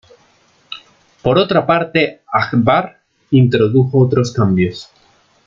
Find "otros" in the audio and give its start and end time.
3.99-4.31